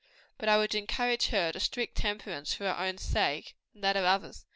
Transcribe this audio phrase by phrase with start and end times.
[0.39, 4.03] But I would encourage her to strict temperance for her own sake, and that of
[4.03, 4.47] others.